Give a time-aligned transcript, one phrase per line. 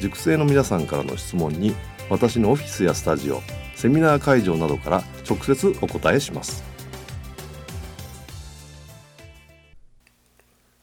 [0.00, 1.74] 塾生の皆さんからの質問に
[2.10, 3.40] 私のオフィスやスタジオ
[3.74, 6.62] セミナー会場などから直接お答えします。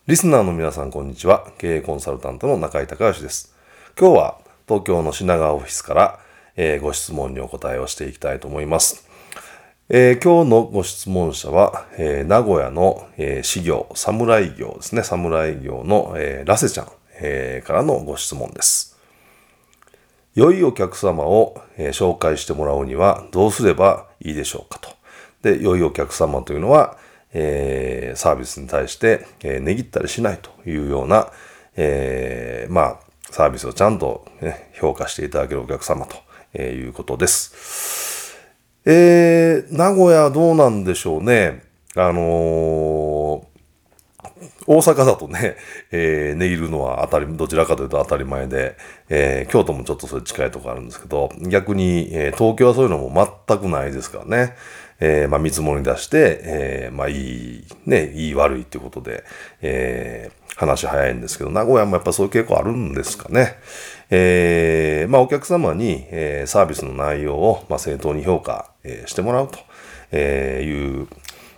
[0.08, 1.52] リスナーの皆さんこんにちは。
[1.58, 3.56] 経営コンサルタントの中井隆義です。
[3.98, 4.38] 今日は
[4.68, 6.20] 東京の品川オフィスから、
[6.56, 9.08] えー、ご質問にお答えをしていきたいと思います。
[9.90, 16.88] えー、今日のご質問者は、えー、名古屋の、えー、事業、侍業ですね、侍業の、えー、ラセちゃん、
[17.22, 18.91] えー、からのご質問です。
[20.36, 24.90] 良いお客様を、え紹介してもらうにはどうすればいいでしょうかと。
[25.42, 26.98] で、良いお客様というのは、
[27.34, 31.30] えー、サービスに対して、えー、値切ったりしないというような、
[31.76, 36.16] えー、まあ、サービスをちゃんと、ね、評価していただけるお客様と
[36.54, 38.38] えいうことです。
[38.86, 41.64] えー、名古屋どうなんでしょうね。
[41.96, 42.22] あの
[44.67, 45.56] 大阪だとね、
[45.92, 48.76] えー、値切るのは当たり、どちらかというと当たり前で、
[49.09, 54.56] えー、京都もちょっとそれ近いとこあるんですけど、逆に、えー、東京はそういうのも全くないですからね。
[55.03, 59.24] えー、まあ見積もり出して、えー、まあいい、ね、いい悪いっていうことで、
[59.62, 63.56] えー、話早いんですけど、名古屋もやっぱそういう傾向あるんですかね。
[64.12, 69.58] えー、まあお客様に、えー、サービスの内容を、まあ、正当に評価、えー、してもらうと、
[70.12, 71.08] えー、いう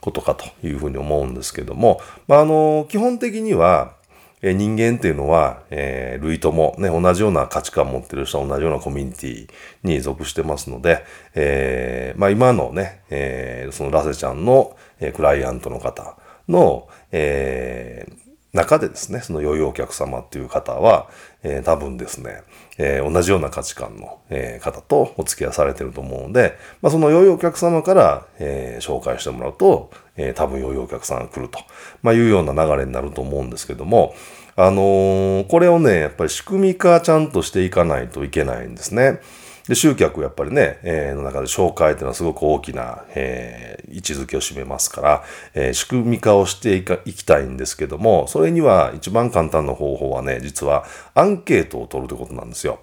[0.04, 3.94] ことかというふうに思うんですけども、まあ、あの、基本的には、
[4.42, 9.50] え人間っていうのは、えー、類とも、ね、同じような価値観を持ってる人は同じようなコミュニティ
[9.84, 16.18] に属してますので、えー、まあ今のね、えー、そのラセちゃんの、え、クライアントの方
[16.50, 18.23] の、えー、
[18.54, 21.10] 中でですね、その良いお客様っていう方は、
[21.42, 22.44] えー、多分ですね、
[22.78, 31.60] えー、同じような価値観の、えー、方とお付き合いされてると思うので、まあ、その良いお客様から、え、紹介してもらうと、えー、多分良いお客さんが来ると、
[32.04, 34.14] まあ、いうような流れになると思うんですけども、
[34.56, 39.20] あの、これをね、やっぱり仕組み化ちゃんとしていかないといけないんですね。
[39.68, 50.86] で、集客やっぱりね、えー、の中で紹介っていうのはすごく大きな、えー、位置づけを占めますから、えー、仕組み化をしていかいきたいんですけども、それには一番簡単な方法はね、実は
[51.16, 52.80] アンケートを取るということなんですよ。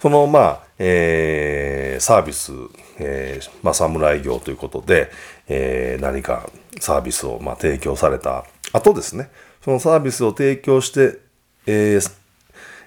[0.00, 2.52] その、まあ、えー、サービス、
[2.98, 5.10] えー、まあ、侍業ということで、
[5.48, 6.50] えー、何か
[6.80, 9.30] サービスを、まあ、提供された後ですね、
[9.64, 11.18] そのサービスを提供して、
[11.66, 12.12] えー、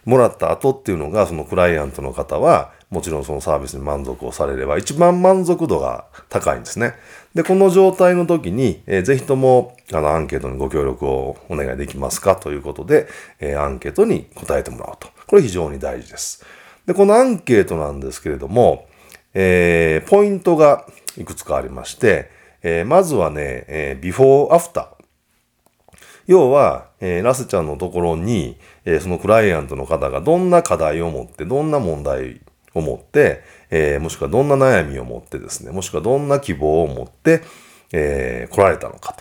[0.05, 6.95] もらった後っていうのが、そのクライアントの方は、もちろんそのサービスに満足をされれば、一番満足度が高いんですね。
[7.35, 12.35] で、この状態の時に、えー、ぜひとも、あの、アンケートにご協力をお願いできますか？
[12.35, 13.07] ということで、
[13.39, 15.07] えー、アンケートに答えてもらうと。
[15.27, 16.43] これ非常に大事です。
[16.87, 18.87] で、このアンケートなんですけれども、
[19.35, 22.31] えー、ポイントがいくつかありまして、
[22.63, 24.98] えー、まずはね、えー、ビフォーアフター。
[26.29, 32.41] 要は、えー、ラスちゃんのところに、えー、そのクライアントの方がどんな課題を持って、どんな問題
[32.75, 33.41] を持って、
[33.71, 37.41] えー、もしくはどんな悩みを持ってですね、もしくはどんな希望を持って、
[37.91, 39.15] えー、来られたのか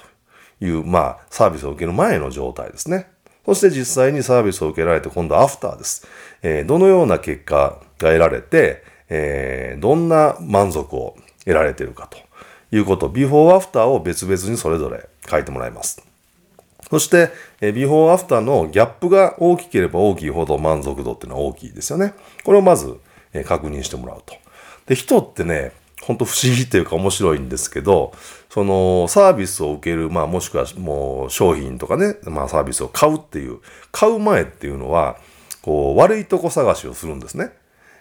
[0.60, 3.08] という、まあ、サービスを受ける前の状態ですね。
[3.46, 6.06] そして実際にサービスを受けられて、今度はアフターです。
[6.42, 11.16] えー、どのような結果が得られて、えー、どんな満足を
[11.46, 12.18] 得られているかと
[12.70, 16.07] いうこと、ビフォーアフターを別々にそれぞれ書いてもらいます。
[16.90, 17.30] そして、
[17.60, 22.14] えビフォーアフターのギャップが大きければ大きいほど満足度っていうのは大きいですよね。
[22.44, 22.98] これをまず、
[23.32, 24.34] え確認してもらうと。
[24.86, 28.12] で、人ってね、ほんと不思議というか面白いんですけど、
[28.48, 33.58] そのサービスを受ける、まあもしくはもう商品とかね、まあサービスを買うっていう、
[33.92, 35.18] 買う前っていうのは、
[35.60, 37.50] こう悪いとこ探しをするんですね。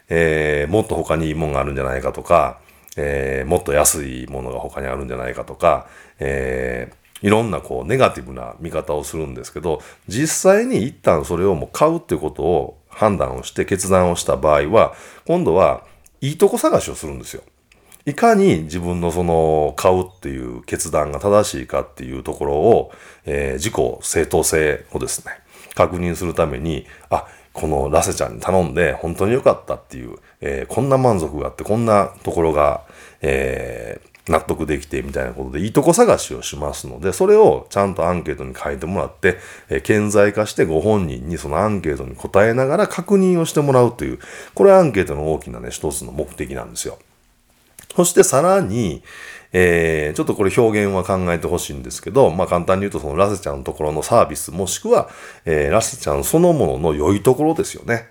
[0.08, 2.60] えー、もっと他にいいものがあるんじゃないかとか、
[2.96, 5.86] えー、もっと安いものが他にあるんじゃないかとか、
[6.18, 14.94] えー、いろんなこうネガティブな見方をするんですけど、実際に一旦それをもう買うっていうことを判断をして決断をした場合は、
[15.26, 15.84] 今度は
[16.20, 17.42] いいとこ探しをするんですよ。
[18.06, 22.92] いかに自分のその買うっていう決断が正しいかっていうところを、
[23.26, 25.32] えー、自己正当性をですね、
[25.74, 32.82] 確認するために、あ、このラセちゃんに頼んで本当に良かったっていう、えー、こんな満足があって、こんなところが、
[33.20, 39.38] えー、納得できてみたいなことでいいとこ探しをしますので、それをちゃんとアンケートに書いてもらって、
[39.68, 44.18] え、顕在化してご本人にそのアンケートに答えながら確認をしてもらうという、
[44.54, 46.98] これはアンケートの大きなね、一つの目的なんですよ。
[47.94, 49.02] そしてさらに、
[49.52, 55.08] えー、ちょっとこれ表現は考えてほしいんですけど、まあ簡単に言うとそのラセちゃんのところのサービス、もしくは、
[55.46, 58.08] えー、ラセちゃんそのものの良いところですよね。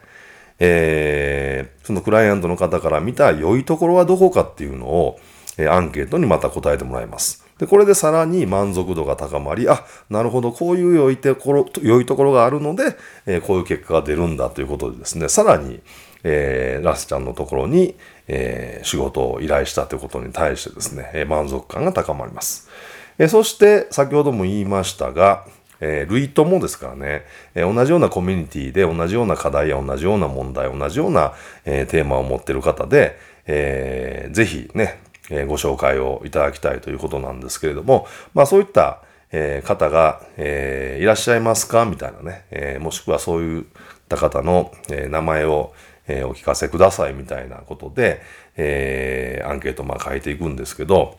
[0.59, 5.19] えー、そのクライアントの方から見た良いところはどこかっていうのを、
[5.57, 7.45] え、アンケートにまた答えてもらいます。
[7.57, 12.95] で、これでさらに満足度が高まり、あ、なるほど、こういう良いところ、良いところがあるので、
[13.25, 15.81] えー、こういう結果が出るんだということでですね、さらに、
[16.23, 17.95] えー、ラスちゃんのところに、
[18.27, 22.69] えー、仕事を依頼したということに対してですね、え、満足感が高まります。
[23.17, 25.45] え、そして、先ほども言いましたが、
[25.79, 27.23] えー、類友ですからね、
[27.55, 31.33] えー、同じようなコミュニティで同じような課題や同じような問題、同じような、
[31.65, 39.01] えー、テーマを持ってる方で、えー、ぜひね、え、ご紹介をいただきたいということなんですけれども、まあそういった、
[39.31, 43.63] え、方が、え、いらっしゃいますかみたいなね、え、もしくはそういっ
[44.07, 45.73] た方の、え、名前を、
[46.07, 48.21] え、お聞かせくださいみたいなことで、
[48.55, 51.17] え、アンケートまあ書いていくんですけど、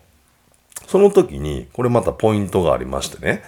[0.86, 3.42] その時に、これまたポイントがありましてね、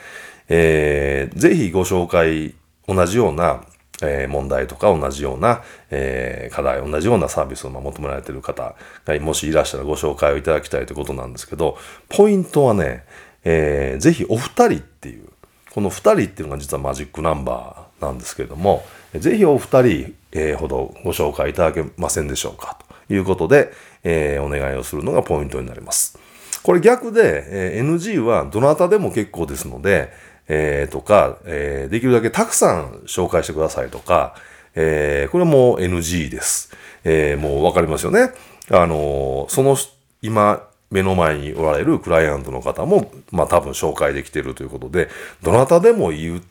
[0.49, 2.55] えー、ぜひご紹介、
[2.87, 3.65] 同じような、
[4.03, 8.75] え、問題とか同じような、え、課題、同じようなサービスを求められている方
[9.05, 13.05] がもしいらっしゃらご紹介をいただきたいということなんですけど、ポイントはね、
[13.45, 15.29] えー、ぜひお二人っていう、
[15.73, 23.73] この二人っていうのが実はマジックナンバーなんですけれども、ぜひお二人、えー、ほどご紹介いただけませんでしょうかということで、
[24.05, 26.19] えー、お願いをするのがポイントになります。
[26.63, 30.13] これ逆で、えー、NG はどなたでも結構ですので、
[30.53, 34.35] えー、とか、えー、できるだけたくさん紹介してくださいとか、
[34.75, 36.73] えー、これも NG です。
[37.05, 38.33] えー、もうわかりますよね。
[38.69, 39.77] あのその、
[40.23, 45.09] 今、目の前におられるクライアントの方も、まあ多分紹介できてるということで、
[45.41, 46.43] どなたでもいい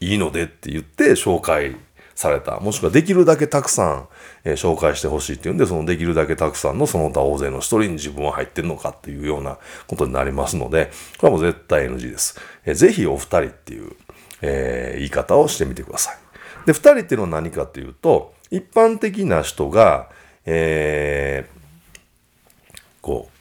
[0.00, 1.76] いいのでって言って紹介
[2.14, 2.60] された。
[2.60, 4.08] もしくはできるだけたくさん、
[4.44, 12.40] えー、紹介してほしいっていうんで、そのできるだけたくさんのその他大勢の一人に自分は入ってんのかっていうようなことになりますので、これはもう絶対 NG です。
[12.64, 13.92] えー、ぜひお二人っていう、
[14.42, 16.16] えー、言い方をしてみてください。
[16.66, 20.10] で、二人っていうのは何かっていうと、一般的な人が、
[20.44, 23.31] えー、こう、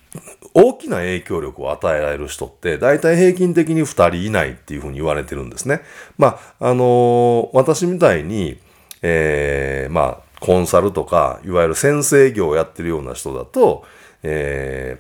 [0.54, 5.82] 大きな影響力を与えられる人って、大体平均的に2人以内っていうふうに言われてるんですね。
[6.18, 8.60] まあ、あのー、私みたいに、
[9.02, 13.86] えー、まあ、コンサルとか、いわゆる先生業をやってるような人だと、
[14.24, 15.00] え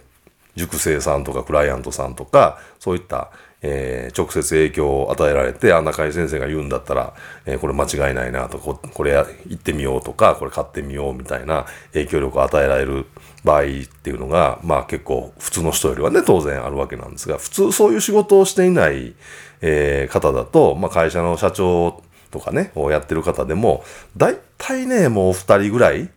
[0.56, 3.31] ー、塾生さんとかクライアントさんとか、そういった、
[3.63, 7.13] えー、直接影響を与えられて、あ、中井先生が言うんだったら、
[7.46, 13.06] えー、これ間違いないなとこ、これ行ってみようとか、これ買ってみようみたいな影響力を与えられる
[13.44, 13.66] 場合っ
[14.02, 19.13] ていうのが、まあ結構普通の人よりはね、当然あるわけなんですが、普通そういう仕事をしていない、
[19.62, 23.84] えー、方だと、まあ会社の社長とかね、をやってる方でも、
[24.18, 26.10] 大体ね、もうお二人ぐらい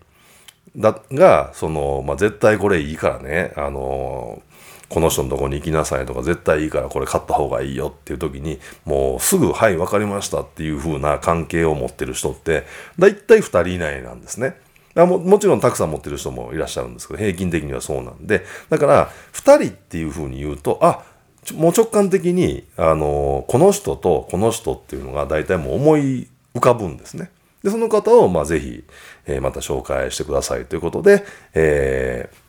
[0.76, 4.53] だが、その、まあ絶対これいいからね、あのー
[4.88, 12.66] この人のとこに行きなさいとか、絶対いいからこれ買った方がいいよっていう時に、もうすぐ、はい、わかりましたっていう風な関係を持ってる人って、
[12.98, 14.56] だいたい2人以内なんですね。
[14.94, 21.02] ももちろんたくさん持ってる人もいらっしゃるんですけど、平均的にはそうなんで、だから、2人っていう風に言うと、あ、
[21.54, 27.30] もう直感的に、あの、この人とこの人っていうのが大体もう思い浮かぶんですね。
[27.62, 28.84] で、その方を、まあ、ぜひ、
[29.26, 31.24] えー、また紹介してくださいということで、
[31.54, 32.43] えー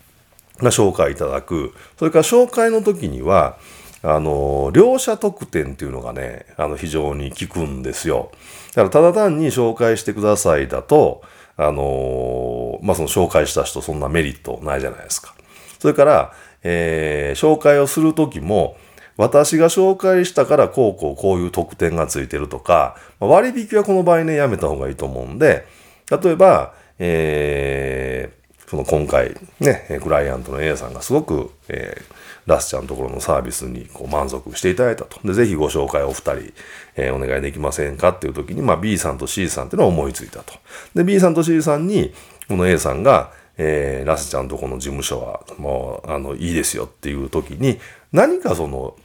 [0.62, 1.74] ま、紹介いただく。
[1.98, 3.58] それから紹介の時には、
[4.02, 8.32] あの、両者特典っていうのがね、あの、非常に効くんですよ。
[8.76, 11.24] だから、ただ単に紹介してくださいだと、
[11.58, 15.34] あの、まあ、その紹介した人そんなメリットないじゃないですか。
[15.80, 16.34] それから、
[16.64, 18.78] えー、紹介をする時も、
[19.18, 25.66] 私が紹介したからこうこうこういう特典がついてるとか、割引はこの場合ね、やめた方がいいと思うんで、
[26.12, 28.35] 例えば、えー、
[28.67, 32.13] その今回ね、クライアントの A さんがすごく、えー、
[32.45, 35.19] ラスちゃんのところのサービスにこう満足していただいたと。
[35.25, 36.53] で、ぜひご紹介お二人、
[36.95, 40.53] えー、お願いできませんかっていう時に、まあ B さんと C さんっていうのを思いついたと。
[40.95, 42.13] で、B さんと C さんに、
[42.48, 47.79] この A さんが、えー、ラスちゃんとこの事務所はもう、あの、いいですよっていう時に、
[48.12, 48.95] 何かその、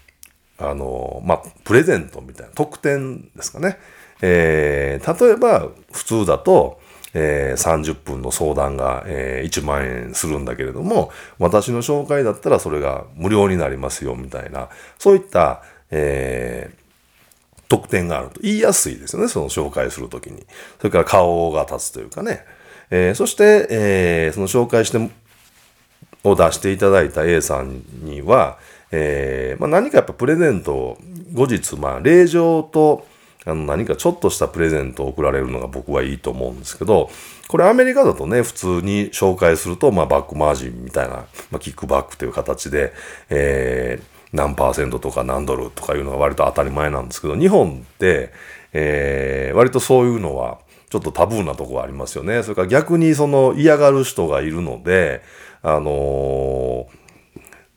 [0.58, 3.78] あの、まあ、プレゼントみたいな、特典ですかね。
[4.22, 6.80] えー、例えば、普通だと、
[7.14, 20.46] えー、30分の相談が、えー、1万円するんだけれども、私の紹介だったらそれが無料になりますよ、みたいな、そういった、えー、特典があると言いやすいですよね、その紹介するときに。
[20.78, 22.44] それから顔が立つというかね。
[22.90, 24.98] えー、そして、えー、その紹介して、
[26.22, 28.58] を出していただいた A さんには、
[28.90, 30.98] えーまあ、何かやっぱプレゼントを
[31.32, 33.06] 後日、まあ、令状と
[33.46, 37.10] あの何かちょっとしたプレゼントを送られるのが僕はいいと思うんですけど、
[37.48, 42.92] これアメリカだとね、普通に紹介すると、まあ、バックマージンみたいな、まあ、キックバックという形で、
[43.30, 48.32] えー、何パーセントとか何ドルとかいうのが割と当たり前なんですけど、日本って、
[48.72, 50.58] えー、割とそういうのは、
[50.90, 52.42] ちょっとタブーなとこがありますよね。
[52.42, 55.22] それから逆にその嫌がる人がいるので、
[55.62, 56.86] あのー、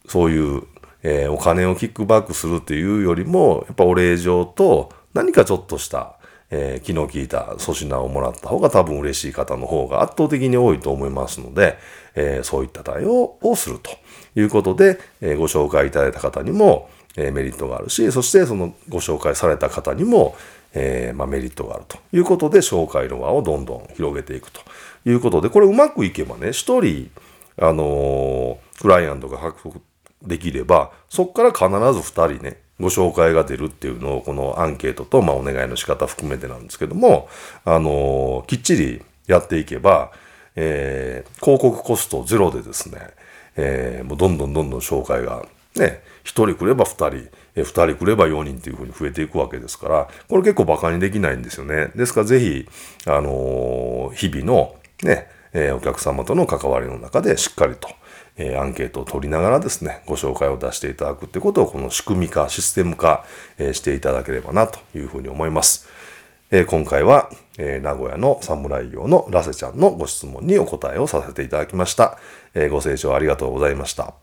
[0.08, 0.64] そういう、
[1.04, 6.18] えー、お金をキックバックするっていうよりも、やっぱお礼状と何かちょっとした、
[6.50, 11.78] えー、気の利いた粗品をもらった方が多分嬉しい方の方が圧倒的に多いと思いますので、
[12.16, 13.92] えー、そういった対応をすると
[14.40, 20.36] いうことで、えー、ご紹介いただいた方にも、えメリットがあるし、そしてそのご紹介された方にも、
[20.74, 24.62] えー、まあ、メリットがあるということで、紹介の輪をどんどん広げていくと
[25.06, 27.12] いうことで、これうまくいけばね、一人、
[27.58, 29.82] あのー、クライアントが獲得
[30.24, 37.30] できれば、そこから必ず二人ね、ご紹介が出るっていうのを、このアンケートと、まあ、お願いの仕方含めてなんですけども、
[37.66, 40.12] あのー、きっちりやっていけば、
[40.56, 43.00] えー、広告コストゼロでですね、
[43.56, 51.90] えー、もうどんどんどんどん紹介がね、1人来れば2人、え2人来れば4人っていうふうに増えていくわけですから、これ結構馬鹿にできないんですよね。
[51.96, 52.68] ですからぜひ、
[53.06, 57.90] あのー、日々のね、えー、お客様との関わりの中でしっかりと、
[58.38, 63.26] え、アンケートを取りながらですね、ご紹介を出していただくってことを、この仕組み化、システム化、
[63.58, 65.88] え、していただければなというふうに思います。
[66.52, 72.18] え、今回は、え名古屋の侍業のラセちゃんのご質問にお答えをさせていただきました。
[72.56, 74.23] えご清聴ありがとうございました。